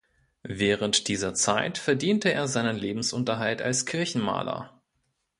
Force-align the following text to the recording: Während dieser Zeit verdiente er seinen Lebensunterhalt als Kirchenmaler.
Während 0.41 1.07
dieser 1.09 1.35
Zeit 1.35 1.77
verdiente 1.77 2.33
er 2.33 2.47
seinen 2.47 2.75
Lebensunterhalt 2.75 3.61
als 3.61 3.85
Kirchenmaler. 3.85 4.81